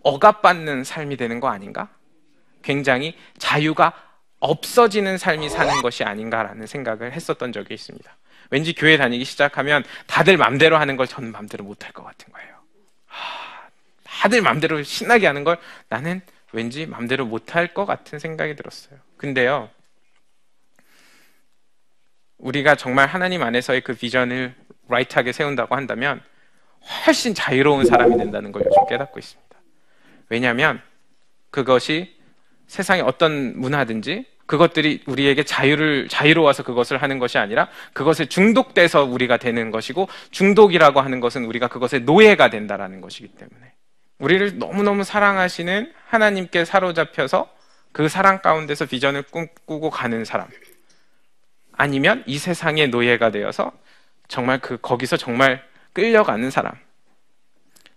억압받는 0.08 0.86
삶이 0.86 1.18
되는 1.18 1.40
거 1.40 1.50
아닌가? 1.50 1.90
굉장히 2.64 3.18
자유가 3.38 3.94
없어지는 4.40 5.18
삶이 5.18 5.50
사는 5.50 5.82
것이 5.82 6.04
아닌가라는 6.04 6.66
생각을 6.66 7.12
했었던 7.12 7.52
적이 7.52 7.74
있습니다. 7.74 8.16
왠지 8.50 8.74
교회 8.74 8.96
다니기 8.96 9.26
시작하면 9.26 9.84
다들 10.06 10.38
맘대로 10.38 10.78
하는 10.78 10.96
걸 10.96 11.08
저는 11.08 11.32
맘대로 11.34 11.66
못할 11.66 11.92
것 11.92 12.04
같은 12.04 12.32
거예요. 12.32 12.56
하, 13.08 13.70
다들 14.04 14.42
맘대로 14.42 14.82
신나게 14.82 15.28
하는 15.28 15.44
걸 15.44 15.58
나는 15.90 16.22
왠지 16.54 16.86
맘대로 16.86 17.26
못할 17.26 17.74
것 17.74 17.86
같은 17.86 18.20
생각이 18.20 18.56
들었어요. 18.56 19.00
근데요, 19.18 19.70
우리가 22.38 22.76
정말 22.76 23.08
하나님 23.08 23.44
안에서의 23.44 23.82
그 23.82 23.94
비전을 23.94 24.56
라이트하게 24.88 25.34
세운다고 25.34 25.76
한다면 25.76 26.22
훨씬 27.06 27.34
자유로운 27.34 27.86
사람이 27.86 28.18
된다는 28.18 28.54
걸 28.54 28.64
요즘 28.66 28.86
깨닫고 28.88 29.20
있습니다. 29.20 29.47
왜냐하면 30.30 30.82
그것이 31.52 32.16
세상의 32.68 33.04
어떤 33.04 33.60
문화든지 33.60 34.26
그것들이 34.46 35.04
우리에게 35.08 35.44
자유를 35.44 36.08
자유로워서 36.08 36.64
그것을 36.64 37.02
하는 37.02 37.20
것이 37.20 37.38
아니라 37.38 37.68
그것에 37.94 38.26
중독돼서 38.26 39.04
우리가 39.04 39.38
되는 39.38 39.72
것이고 39.72 40.08
중독이라고 40.32 41.02
하는 41.02 41.20
것은 41.20 41.46
우리가 41.46 41.68
그것의 41.68 42.04
노예가 42.04 42.50
된다라는 42.50 43.02
것이기 43.02 43.30
때문에 43.30 43.74
우리를 44.20 44.58
너무너무 44.58 45.04
사랑하시는 45.04 45.94
하나님께 46.08 46.66
사로잡혀서 46.66 47.50
그 47.92 48.08
사랑 48.08 48.42
가운데서 48.42 48.86
비전을 48.86 49.24
꿈꾸고 49.24 49.90
가는 49.90 50.24
사람 50.24 50.48
아니면 51.74 52.24
이 52.26 52.38
세상의 52.38 52.90
노예가 52.90 53.32
되어서 53.32 53.72
정말 54.28 54.60
그 54.60 54.78
거기서 54.78 55.18
정말 55.18 55.64
끌려가는 55.94 56.50
사람. 56.52 56.74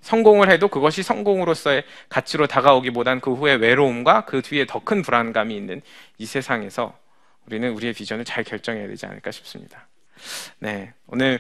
성공을 0.00 0.50
해도 0.50 0.69
그것이 0.69 1.02
성공으로서의 1.02 1.85
가치로 2.09 2.47
다가오기보단 2.47 3.21
그 3.21 3.35
후에 3.35 3.54
외로움과 3.54 4.25
그 4.25 4.42
뒤에 4.42 4.66
더 4.66 4.80
큰 4.80 5.02
불안감이 5.02 5.54
있는 5.54 5.83
이 6.19 6.26
세상에서 6.26 6.99
우리는 7.47 7.71
우리의 7.73 7.92
비전을 7.92 8.25
잘 8.25 8.45
결정해야 8.45 8.87
되지 8.88 9.07
않을까 9.07 9.30
싶습니다. 9.30 9.87
네, 10.59 10.92
오늘 11.07 11.38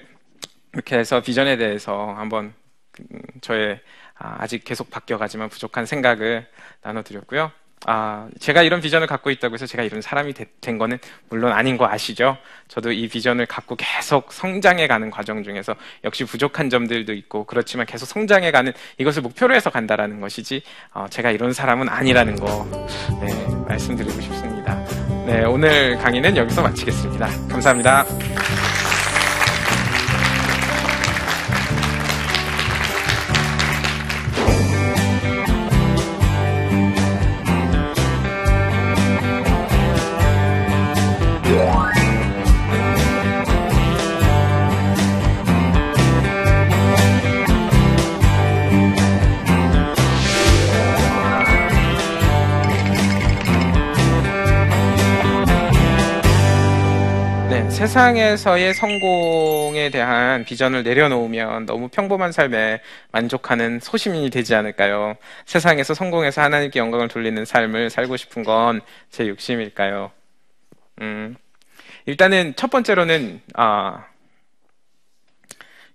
이렇게 0.72 0.96
해서 0.98 1.20
비전에 1.20 1.56
대해서 1.56 2.12
한번 2.14 2.54
음, 3.00 3.20
저의 3.40 3.80
아, 4.14 4.36
아직 4.40 4.64
계속 4.64 4.90
바뀌어가지만 4.90 5.48
부족한 5.48 5.86
생각을 5.86 6.46
나눠드렸고요. 6.82 7.50
아, 7.86 8.28
제가 8.38 8.62
이런 8.62 8.80
비전을 8.80 9.06
갖고 9.06 9.30
있다고 9.30 9.54
해서 9.54 9.66
제가 9.66 9.82
이런 9.82 10.02
사람이 10.02 10.34
되, 10.34 10.46
된 10.60 10.76
거는 10.76 10.98
물론 11.30 11.52
아닌 11.52 11.78
거 11.78 11.86
아시죠? 11.88 12.36
저도 12.68 12.92
이 12.92 13.08
비전을 13.08 13.46
갖고 13.46 13.74
계속 13.76 14.32
성장해 14.32 14.86
가는 14.86 15.10
과정 15.10 15.42
중에서 15.42 15.74
역시 16.04 16.24
부족한 16.24 16.68
점들도 16.68 17.12
있고 17.14 17.44
그렇지만 17.44 17.86
계속 17.86 18.06
성장해 18.06 18.50
가는 18.50 18.72
이것을 18.98 19.22
목표로 19.22 19.54
해서 19.54 19.70
간다라는 19.70 20.20
것이지 20.20 20.62
어, 20.92 21.06
제가 21.08 21.30
이런 21.30 21.52
사람은 21.52 21.88
아니라는 21.88 22.36
거 22.36 22.68
네, 23.22 23.46
말씀드리고 23.66 24.20
싶습니다. 24.20 24.74
네, 25.26 25.44
오늘 25.44 25.96
강의는 25.96 26.36
여기서 26.36 26.62
마치겠습니다. 26.62 27.26
감사합니다. 27.48 28.04
세상에서의 57.80 58.74
성공에 58.74 59.88
대한 59.88 60.44
비전을 60.44 60.82
내려놓으면 60.82 61.64
너무 61.64 61.88
평범한 61.88 62.30
삶에 62.30 62.82
만족하는 63.10 63.80
소시민이 63.80 64.28
되지 64.28 64.54
않을까요? 64.54 65.16
세상에서 65.46 65.94
성공해서 65.94 66.42
하나님께 66.42 66.78
영광을 66.78 67.08
돌리는 67.08 67.42
삶을 67.46 67.88
살고 67.88 68.18
싶은 68.18 68.44
건 68.44 68.82
제 69.08 69.26
욕심일까요? 69.28 70.10
음, 71.00 71.36
일단은 72.04 72.52
첫 72.54 72.70
번째로는 72.70 73.40
아, 73.54 74.04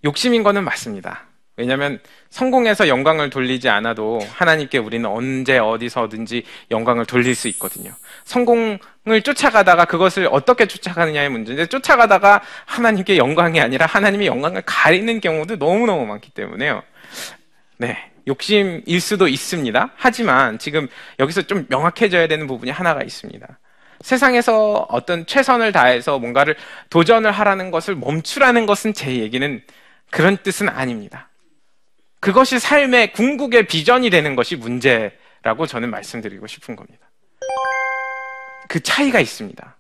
욕심인 0.04 0.42
거는 0.42 0.63
맞습니다. 0.63 1.27
왜냐하면 1.56 2.00
성공해서 2.36 2.89
영광을 2.89 3.30
돌리지 3.30 3.70
않아도 3.70 4.20
하나님께 4.34 4.77
우리는 4.77 5.10
언제 5.10 5.58
어디서든지 5.58 6.44
영광을 6.70 7.06
돌릴 7.06 7.34
수 7.34 7.48
있거든요. 7.48 7.92
성공을 8.25 9.22
쫓아가다가 9.24 9.86
그것을 9.86 10.27
어떻게 10.30 10.65
쫓아가느냐의 10.65 11.30
문제인데 11.30 11.68
쫓아가다가 11.68 12.42
하나님께 12.65 13.15
영광이 13.15 13.62
아니라 13.62 13.86
하나님의 13.86 14.27
영광을 14.27 14.63
가리는 14.65 15.22
경우도 15.22 15.56
너무너무 15.56 16.06
많기 16.06 16.30
때문에요. 16.32 16.84
네. 17.77 18.12
욕심일 18.27 19.00
수도 19.00 19.30
있습니다. 19.30 19.92
하지만 19.96 20.60
지금 20.60 20.89
여기서 21.20 21.44
좀 21.44 21.65
명확해져야 21.70 22.27
되는 22.27 22.48
부분이 22.48 22.70
하나가 22.70 23.01
있습니다. 23.01 23.48
세상에서 24.01 24.88
어떤 24.89 25.25
최선을 25.25 25.72
다해서 25.72 26.20
뭔가를 26.20 26.58
도전을 26.89 27.32
하라는 27.32 27.72
것을 27.72 27.96
멈추라는 27.96 28.65
것은 28.65 28.94
제 28.94 29.15
얘기는 29.15 29.62
그런 30.10 30.36
뜻은 30.36 30.68
아닙니다. 30.68 31.30
그것이 32.25 32.58
삶의 32.58 33.13
궁극의 33.13 33.67
비전이 33.67 34.10
되는 34.10 34.36
것이 34.36 34.55
문제라고 34.55 35.67
저는 35.67 35.91
말씀드리고 35.91 36.48
싶은 36.48 36.75
겁니다. 36.75 37.11
그 38.68 38.79
차이가 38.79 39.20
있습니다. 39.20 39.77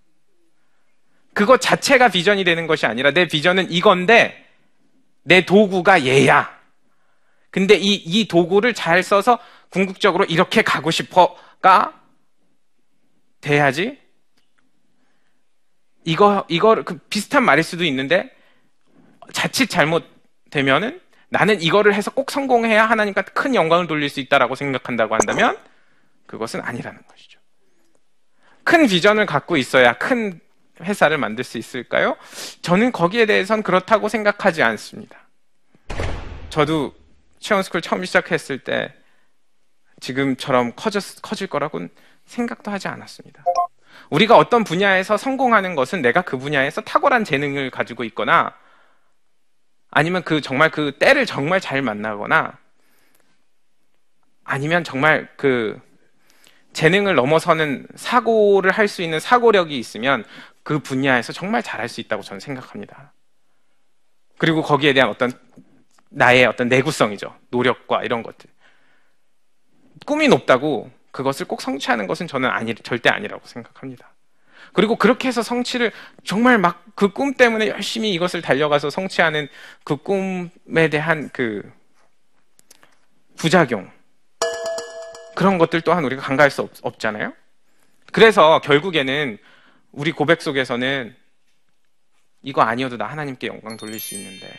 그것 1.33 1.59
자체가 1.59 2.09
비전이 2.09 2.43
되는 2.43 2.67
것이 2.67 2.85
아니라 2.85 3.09
내 3.09 3.27
비전은 3.27 3.71
이건데 3.71 4.45
내 5.23 5.43
도구가 5.43 6.05
얘야. 6.05 6.55
근데 7.49 7.77
이, 7.77 7.95
이 7.95 8.27
도구를 8.27 8.75
잘 8.75 9.01
써서 9.01 9.39
궁극적으로 9.69 10.25
이렇게 10.25 10.61
가고 10.61 10.91
싶어가 10.91 11.99
돼야지. 13.41 13.97
이거, 16.03 16.45
이거, 16.47 16.83
그 16.83 16.99
비슷한 17.09 17.43
말일 17.43 17.63
수도 17.63 17.83
있는데 17.85 18.31
자칫 19.33 19.67
잘못되면은 19.67 21.01
나는 21.35 21.61
이거를 21.61 21.93
해서 21.93 22.11
꼭 22.11 22.31
성공해야 22.31 22.85
하나님과 22.85 23.23
큰 23.23 23.55
영광을 23.55 23.87
돌릴 23.87 24.07
수 24.07 24.21
있다라고 24.21 24.55
생각한다고 24.55 25.15
한다면 25.15 25.57
그것은 26.27 26.61
아니라는 26.61 27.01
것이죠. 27.05 27.41
큰 28.63 28.87
비전을 28.87 29.25
갖고 29.25 29.57
있어야 29.57 29.97
큰 29.97 30.39
회사를 30.79 31.17
만들 31.17 31.43
수 31.43 31.57
있을까요? 31.57 32.15
저는 32.61 32.93
거기에 32.93 33.25
대해선 33.25 33.63
그렇다고 33.63 34.07
생각하지 34.07 34.63
않습니다. 34.63 35.27
저도 36.49 36.95
치원스쿨 37.39 37.81
처음 37.81 38.05
시작했을 38.05 38.59
때 38.59 38.93
지금처럼 39.99 40.71
커졌, 40.77 41.21
커질 41.21 41.47
거라고는 41.47 41.89
생각도 42.25 42.71
하지 42.71 42.87
않았습니다. 42.87 43.43
우리가 44.09 44.37
어떤 44.37 44.63
분야에서 44.63 45.17
성공하는 45.17 45.75
것은 45.75 46.01
내가 46.01 46.21
그 46.21 46.37
분야에서 46.37 46.79
탁월한 46.79 47.25
재능을 47.25 47.71
가지고 47.71 48.05
있거나 48.05 48.53
아니면 49.95 50.23
그 50.23 50.41
정말 50.41 50.69
그 50.71 50.91
때를 50.99 51.25
정말 51.25 51.61
잘 51.61 51.81
만나거나 51.81 52.57
아니면 54.43 54.83
정말 54.83 55.29
그 55.37 55.79
재능을 56.73 57.15
넘어서는 57.15 57.87
사고를 57.95 58.71
할 58.71 58.89
수 58.89 59.01
있는 59.01 59.21
사고력이 59.21 59.79
있으면 59.79 60.25
그 60.63 60.79
분야에서 60.79 61.31
정말 61.31 61.63
잘할 61.63 61.87
수 61.87 62.01
있다고 62.01 62.23
저는 62.23 62.41
생각합니다. 62.41 63.13
그리고 64.37 64.61
거기에 64.61 64.91
대한 64.91 65.09
어떤 65.09 65.31
나의 66.09 66.45
어떤 66.45 66.67
내구성이죠. 66.67 67.33
노력과 67.51 68.03
이런 68.03 68.21
것들. 68.21 68.49
꿈이 70.05 70.27
높다고 70.27 70.91
그것을 71.11 71.47
꼭 71.47 71.61
성취하는 71.61 72.05
것은 72.05 72.27
저는 72.27 72.49
아니, 72.49 72.75
절대 72.75 73.09
아니라고 73.09 73.47
생각합니다. 73.47 74.13
그리고 74.73 74.95
그렇게 74.95 75.27
해서 75.27 75.41
성취를 75.41 75.91
정말 76.23 76.57
막 76.57 76.85
그 76.95 77.09
꿈 77.13 77.33
때문에 77.33 77.67
열심히 77.67 78.13
이것을 78.13 78.41
달려가서 78.41 78.89
성취하는 78.89 79.49
그 79.83 79.97
꿈에 79.97 80.89
대한 80.89 81.29
그 81.33 81.69
부작용. 83.35 83.91
그런 85.35 85.57
것들 85.57 85.81
또한 85.81 86.05
우리가 86.05 86.21
간과할 86.21 86.49
수 86.49 86.61
없, 86.61 86.99
잖아요 86.99 87.33
그래서 88.13 88.61
결국에는 88.61 89.37
우리 89.91 90.13
고백 90.13 90.41
속에서는 90.41 91.13
이거 92.43 92.61
아니어도 92.61 92.95
나 92.95 93.07
하나님께 93.07 93.47
영광 93.47 93.75
돌릴 93.75 93.99
수 93.99 94.15
있는데. 94.15 94.49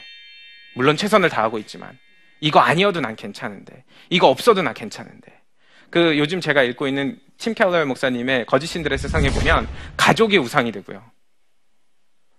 물론 0.74 0.96
최선을 0.96 1.30
다하고 1.30 1.58
있지만. 1.58 1.98
이거 2.40 2.60
아니어도 2.60 3.00
난 3.00 3.16
괜찮은데. 3.16 3.84
이거 4.10 4.28
없어도 4.28 4.60
나 4.60 4.74
괜찮은데. 4.74 5.40
그 5.88 6.18
요즘 6.18 6.42
제가 6.42 6.62
읽고 6.64 6.86
있는 6.86 7.18
팀 7.38 7.54
켈러 7.54 7.84
목사님의 7.86 8.46
거짓 8.46 8.66
신들의 8.66 8.98
세상에 8.98 9.30
보면 9.30 9.68
가족이 9.96 10.38
우상이 10.38 10.72
되고요. 10.72 11.02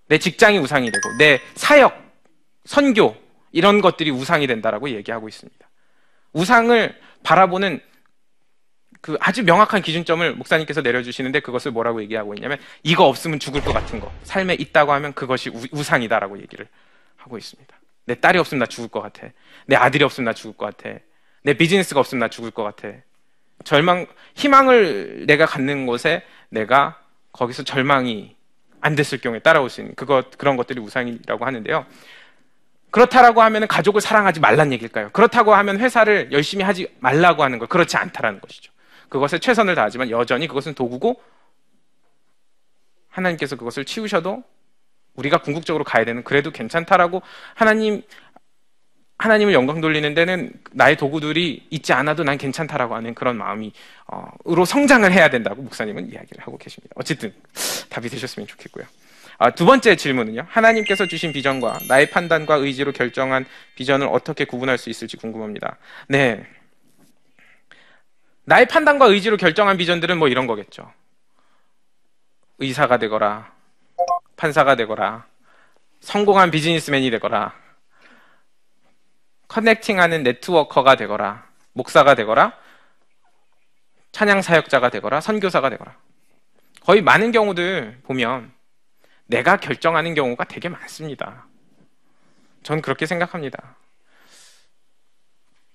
내 0.08 0.18
직장이 0.18 0.58
우상이 0.58 0.92
되고 0.92 1.18
내 1.18 1.42
사역, 1.56 2.02
선교 2.66 3.16
이런 3.52 3.82
것들이 3.82 4.10
우상이 4.12 4.48
된다라고 4.48 4.90
얘기하고 4.90 5.28
있습니다. 5.28 5.70
우상을 6.34 6.96
바라보는 7.24 7.82
그 9.02 9.18
아주 9.20 9.44
명확한 9.44 9.82
기준점을 9.82 10.36
목사님께서 10.36 10.82
내려주시는데 10.82 11.40
그것을 11.42 11.72
뭐라고 11.72 12.02
얘기하고 12.02 12.34
있냐면 12.34 12.58
이거 12.84 13.06
없으면 13.06 13.40
죽을 13.40 13.62
것 13.62 13.74
같은 13.74 14.00
거 14.00 14.12
삶에 14.24 14.56
있다고 14.56 14.92
하면 14.94 15.14
그것이 15.14 15.50
우, 15.72 15.84
상이다라고 15.84 16.40
얘기를 16.40 16.68
하고 17.16 17.38
있습니다. 17.38 17.80
내 18.06 18.16
딸이 18.16 18.40
없으면 18.40 18.60
나 18.60 18.66
죽을 18.66 18.90
것 18.90 19.02
같아. 19.02 19.28
내 19.66 19.76
아들이 19.76 20.04
없으면 20.04 20.26
나 20.26 20.34
죽을 20.34 20.56
것 20.56 20.66
같아. 20.66 20.98
내 21.44 21.54
비즈니스가 21.54 22.00
없으면 22.00 22.22
나 22.22 22.28
죽을 22.28 22.52
것 22.52 22.64
같아. 22.64 22.90
절망, 23.64 24.06
희망을 24.36 25.26
내가 25.28 25.46
갖는 25.46 25.86
곳에 25.86 26.24
내가 26.50 27.00
거기서 27.32 27.64
절망이 27.64 28.36
안 28.82 28.96
됐을 28.96 29.20
경우에 29.20 29.40
따라올 29.40 29.70
수 29.70 29.82
있는 29.82 29.96
그것, 29.96 30.38
그런 30.38 30.56
것들이 30.56 30.80
우상이라고 30.80 31.46
하는데요. 31.46 31.86
그렇다라고 32.90 33.42
하면 33.42 33.68
가족을 33.68 34.02
사랑하지 34.02 34.40
말란 34.40 34.72
얘기일까요? 34.74 35.10
그렇다고 35.10 35.54
하면 35.56 35.80
회사를 35.80 36.30
열심히 36.32 36.64
하지 36.64 36.88
말라고 37.00 37.44
하는 37.44 37.60
걸 37.60 37.68
그렇지 37.68 37.98
않다라는 37.98 38.40
것이죠. 38.40 38.72
그것에 39.10 39.40
최선을 39.40 39.76
다하지만 39.76 40.10
여전히 40.10 40.48
그것은 40.48 40.74
도구고 40.74 41.22
하나님께서 43.10 43.56
그것을 43.56 43.86
치우셔도 43.86 44.44
우리가 45.16 45.40
궁극적으로 45.40 45.84
가야 45.84 46.06
되는 46.06 46.24
그래도 46.24 46.52
괜찮다라고 46.52 47.22
하나님 47.56 48.04
하나님을 49.18 49.54
영광 49.54 49.82
돌리는 49.82 50.14
데는 50.14 50.52
나의 50.72 50.96
도구들이 50.96 51.66
있지 51.72 51.94
않아도 51.94 52.24
난 52.24 52.38
괜찮다라고 52.38 52.96
하는 52.96 53.16
그런 53.16 53.38
마음이 53.38 53.74
어, 54.08 54.30
으로 54.48 54.64
성장을 54.64 55.12
해야 55.12 55.30
된다고 55.30 55.62
목사님은 55.64 56.12
이야기를 56.12 56.44
하고 56.44 56.58
계십니다. 56.58 56.94
어쨌든 56.96 57.34
답이 57.90 58.10
되셨으면 58.10 58.48
좋겠고요. 58.48 58.86
아, 59.40 59.52
두 59.52 59.66
번째 59.66 59.96
질문은요. 59.96 60.46
하나님께서 60.48 61.08
주신 61.08 61.32
비전과 61.32 61.80
나의 61.88 62.10
판단과 62.10 62.56
의지로 62.56 62.92
결정한 62.92 63.46
비전을 63.76 64.08
어떻게 64.08 64.46
구분할 64.46 64.78
수 64.78 64.90
있을지 64.90 65.18
궁금합니다. 65.18 65.78
네. 66.08 66.46
나의 68.46 68.68
판단과 68.68 69.08
의지로 69.08 69.38
결정한 69.38 69.78
비전들은 69.78 70.18
뭐 70.18 70.28
이런 70.28 70.48
거겠죠. 70.48 70.92
의사가 72.60 72.98
되거라, 72.98 73.52
판사가 74.38 74.76
되거라, 74.76 75.26
성공한 76.00 76.50
비즈니스맨이 76.50 77.12
되거라, 77.12 77.54
커넥팅하는 79.48 80.24
네트워커가 80.24 80.96
되거라, 80.96 81.48
목사가 81.74 82.16
되거라, 82.16 82.54
찬양 84.12 84.42
사역자가 84.42 84.90
되거라, 84.90 85.22
선교사가 85.22 85.70
되거라. 85.70 85.96
거의 86.82 87.02
많은 87.02 87.32
경우들 87.32 88.00
보면 88.04 88.52
내가 89.26 89.58
결정하는 89.58 90.14
경우가 90.14 90.46
되게 90.46 90.70
많습니다. 90.70 91.46
전 92.64 92.82
그렇게 92.82 93.06
생각합니다. 93.06 93.76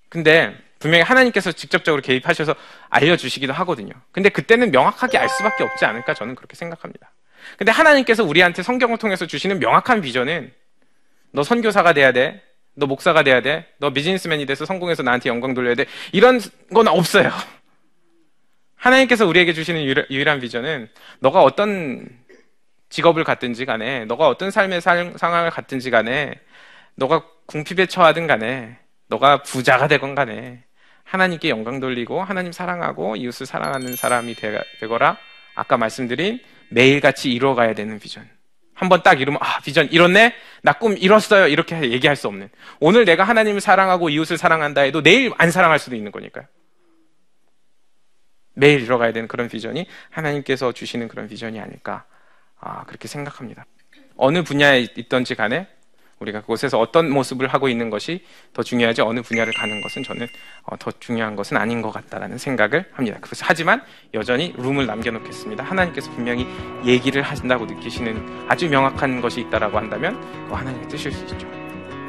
근데 0.09 0.57
분명히 0.79 1.03
하나님께서 1.03 1.51
직접적으로 1.51 2.01
개입하셔서 2.01 2.55
알려주시기도 2.89 3.53
하거든요. 3.53 3.93
근데 4.11 4.29
그때는 4.29 4.71
명확하게 4.71 5.17
알 5.17 5.29
수밖에 5.29 5.63
없지 5.63 5.85
않을까 5.85 6.13
저는 6.13 6.35
그렇게 6.35 6.55
생각합니다. 6.55 7.11
근데 7.57 7.71
하나님께서 7.71 8.23
우리한테 8.23 8.63
성경을 8.63 8.97
통해서 8.97 9.25
주시는 9.25 9.59
명확한 9.59 10.01
비전은 10.01 10.53
너 11.31 11.43
선교사가 11.43 11.93
돼야 11.93 12.11
돼. 12.11 12.43
너 12.75 12.85
목사가 12.85 13.23
돼야 13.23 13.41
돼. 13.41 13.67
너 13.77 13.91
비즈니스맨이 13.91 14.45
돼서 14.45 14.65
성공해서 14.65 15.03
나한테 15.03 15.29
영광 15.29 15.53
돌려야 15.53 15.75
돼. 15.75 15.85
이런 16.11 16.39
건 16.73 16.87
없어요. 16.87 17.31
하나님께서 18.75 19.25
우리에게 19.25 19.53
주시는 19.53 19.81
유일한 20.09 20.39
비전은 20.39 20.89
너가 21.19 21.41
어떤 21.41 22.07
직업을 22.89 23.23
갖든지 23.23 23.65
간에 23.65 24.05
너가 24.05 24.27
어떤 24.27 24.51
삶의 24.51 24.81
상황을 24.81 25.49
갖든지 25.49 25.89
간에 25.89 26.35
너가 26.95 27.23
궁핍에 27.45 27.87
처하든 27.87 28.27
간에 28.27 28.77
너가 29.07 29.41
부자가 29.41 29.87
되건 29.87 30.15
간에 30.15 30.63
하나님께 31.03 31.49
영광 31.49 31.79
돌리고 31.79 32.23
하나님 32.23 32.51
사랑하고 32.51 33.15
이웃을 33.15 33.45
사랑하는 33.45 33.95
사람이 33.95 34.35
되거라 34.79 35.17
아까 35.55 35.77
말씀드린 35.77 36.39
매일같이 36.69 37.31
이루어가야 37.31 37.73
되는 37.73 37.99
비전 37.99 38.27
한번 38.73 39.03
딱 39.03 39.21
이루면 39.21 39.39
아 39.41 39.59
비전 39.61 39.87
이뤘네? 39.91 40.33
나 40.63 40.73
꿈 40.73 40.97
이뤘어요. 40.97 41.47
이렇게 41.47 41.79
얘기할 41.91 42.15
수 42.15 42.27
없는. 42.27 42.49
오늘 42.79 43.05
내가 43.05 43.23
하나님을 43.23 43.61
사랑하고 43.61 44.09
이웃을 44.09 44.37
사랑한다 44.37 44.81
해도 44.81 45.01
내일 45.01 45.31
안 45.37 45.51
사랑할 45.51 45.79
수도 45.79 45.95
있는 45.95 46.11
거니까요. 46.11 46.45
매일 48.55 48.81
이뤄가야 48.81 49.13
되는 49.13 49.27
그런 49.27 49.47
비전이 49.47 49.87
하나님께서 50.09 50.71
주시는 50.71 51.07
그런 51.07 51.27
비전이 51.27 51.59
아닐까 51.59 52.05
아, 52.59 52.83
그렇게 52.85 53.07
생각합니다. 53.07 53.65
어느 54.15 54.43
분야에 54.43 54.87
있던지 54.95 55.35
간에 55.35 55.67
우리가 56.23 56.41
그곳에서 56.41 56.79
어떤 56.79 57.09
모습을 57.09 57.47
하고 57.47 57.69
있는 57.69 57.89
것이 57.89 58.23
더 58.53 58.63
중요하지 58.63 59.01
어느 59.01 59.21
분야를 59.21 59.53
가는 59.53 59.81
것은 59.81 60.03
저는 60.03 60.27
어, 60.63 60.77
더 60.77 60.91
중요한 60.99 61.35
것은 61.35 61.57
아닌 61.57 61.81
것 61.81 61.91
같다라는 61.91 62.37
생각을 62.37 62.85
합니다. 62.93 63.19
그래서 63.21 63.45
하지만 63.47 63.83
여전히 64.13 64.53
룸을 64.57 64.85
남겨놓겠습니다. 64.85 65.63
하나님께서 65.63 66.11
분명히 66.11 66.47
얘기를 66.85 67.21
하신다고 67.21 67.65
느끼시는 67.65 68.47
아주 68.47 68.69
명확한 68.69 69.21
것이 69.21 69.41
있다라고 69.41 69.77
한다면 69.77 70.19
그 70.47 70.53
하나님의 70.53 70.87
뜻일 70.89 71.11
수 71.11 71.23
있죠. 71.25 71.47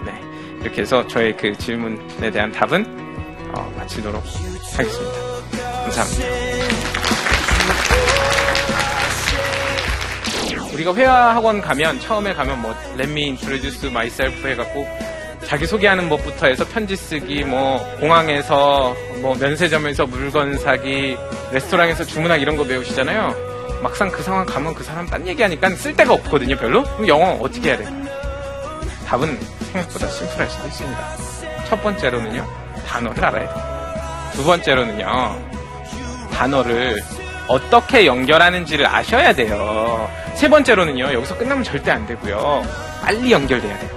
네, 0.04 0.20
이렇게 0.60 0.82
해서 0.82 1.06
저의 1.06 1.36
그 1.36 1.56
질문에 1.56 2.30
대한 2.30 2.50
답은 2.52 2.84
어, 3.54 3.72
마치도록 3.76 4.22
하겠습니다. 4.76 5.34
감사합니다. 5.84 6.63
우리가 10.74 10.94
회화 10.94 11.34
학원 11.34 11.60
가면 11.60 12.00
처음에 12.00 12.34
가면 12.34 12.60
뭐 12.60 12.74
Let 12.94 13.10
me 13.10 13.24
introduce 13.24 13.88
myself 13.88 14.46
해갖고 14.46 14.86
자기 15.44 15.66
소개하는 15.66 16.08
것부터 16.08 16.46
해서 16.46 16.64
편지 16.66 16.96
쓰기, 16.96 17.44
뭐 17.44 17.78
공항에서 18.00 18.94
뭐 19.20 19.36
면세점에서 19.36 20.06
물건 20.06 20.58
사기, 20.58 21.16
레스토랑에서 21.52 22.04
주문하기 22.04 22.42
이런 22.42 22.56
거 22.56 22.64
배우시잖아요. 22.64 23.34
막상 23.82 24.10
그 24.10 24.22
상황 24.22 24.46
가면 24.46 24.74
그 24.74 24.82
사람 24.82 25.06
딴 25.06 25.26
얘기하니까 25.26 25.70
쓸 25.70 25.94
데가 25.94 26.14
없거든요, 26.14 26.56
별로. 26.56 26.82
그럼 26.82 27.06
영어 27.08 27.32
어떻게 27.34 27.70
해야 27.70 27.76
돼요? 27.76 27.88
답은 29.06 29.38
생각보다 29.72 30.08
심플할 30.08 30.48
수도 30.48 30.66
있습니다. 30.66 31.16
첫 31.68 31.82
번째로는요, 31.82 32.46
단어를 32.86 33.24
알아야 33.24 33.54
돼요. 33.54 34.32
두 34.32 34.44
번째로는요, 34.44 35.50
단어를 36.32 37.02
어떻게 37.46 38.06
연결하는지를 38.06 38.86
아셔야 38.86 39.32
돼요. 39.34 40.08
세 40.34 40.48
번째로는요, 40.48 41.12
여기서 41.12 41.36
끝나면 41.36 41.62
절대 41.64 41.90
안 41.90 42.06
되고요. 42.06 42.62
빨리 43.02 43.30
연결돼야 43.32 43.78
돼요. 43.78 43.90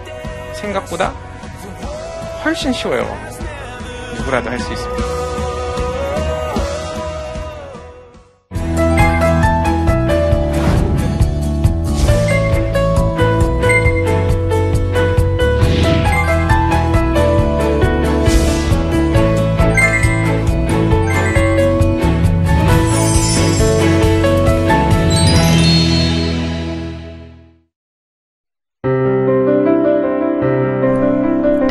생각보다 0.53 1.13
훨씬 2.43 2.73
쉬워요. 2.73 3.05
누구라도 4.15 4.49
할 4.49 4.59
수 4.59 4.71
있습니다. 4.73 5.16